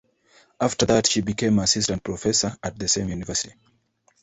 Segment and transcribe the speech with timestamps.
[0.59, 3.53] After that, she became assistant professor at the same university.